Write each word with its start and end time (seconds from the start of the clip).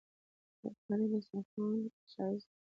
ترکاري 0.61 1.05
د 1.11 1.13
سترخوان 1.25 1.77
ښايست 2.11 2.49
دی 2.51 2.59